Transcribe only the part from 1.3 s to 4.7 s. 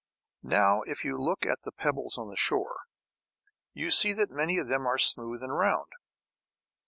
at the pebbles on the shore you see that many of